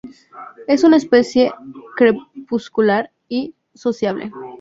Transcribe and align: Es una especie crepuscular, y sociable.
Es 0.65 0.83
una 0.83 0.97
especie 0.97 1.53
crepuscular, 1.95 3.11
y 3.29 3.53
sociable. 3.75 4.31